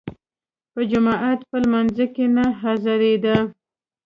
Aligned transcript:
په 0.73 0.81
جماعت 0.91 1.39
په 1.49 1.55
لمانځه 1.63 2.05
کې 2.15 2.25
نه 2.35 2.45
حاضرېدی. 2.61 3.37